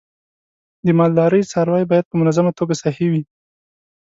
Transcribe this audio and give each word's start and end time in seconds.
د 0.85 0.87
مالدارۍ 0.99 1.41
څاروی 1.51 1.83
باید 1.91 2.05
په 2.07 2.15
منظمه 2.21 2.51
توګه 2.59 2.73
صحي 2.81 3.07
وي. 3.11 3.23